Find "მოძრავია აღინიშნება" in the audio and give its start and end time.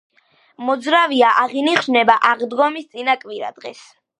0.69-2.15